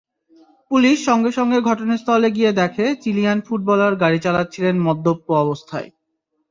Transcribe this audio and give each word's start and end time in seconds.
Police 0.71 0.97
সঙ্গে 1.05 1.31
সঙ্গে 1.31 1.57
ঘটনাস্থলে 1.61 2.29
গিয়ে 2.31 2.51
দেখে 2.51 2.85
চিলিয়ান 3.03 3.39
ফুটবলার 3.41 3.93
গাড়ি 3.95 4.19
চালাচ্ছিলেন 4.19 4.75
মদ্যপ 4.79 5.19
অবস্থায়। 5.35 5.89